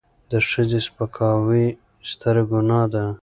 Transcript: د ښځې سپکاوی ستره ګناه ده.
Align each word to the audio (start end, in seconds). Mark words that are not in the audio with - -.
د 0.31 0.33
ښځې 0.49 0.79
سپکاوی 0.87 1.65
ستره 2.09 2.43
ګناه 2.51 2.85
ده. 2.93 3.05